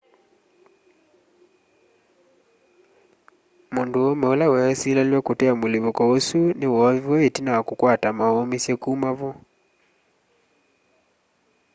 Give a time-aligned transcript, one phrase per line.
[3.73, 9.31] mũndũũme ũla wesĩlĩalw'a kũtea mũlĩpũko ũsũ nĩ woovĩwe ĩtina wa kũkwata maũmĩsye kũma vo